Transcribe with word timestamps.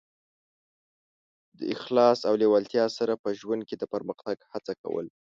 د 1.57 1.59
اخلاص 1.75 2.19
او 2.29 2.33
لېوالتیا 2.41 2.85
سره 2.97 3.13
په 3.23 3.29
ژوند 3.39 3.61
کې 3.67 3.75
د 3.77 3.83
پرمختګ 3.93 4.37
هڅه 4.51 4.73
کول. 4.81 5.05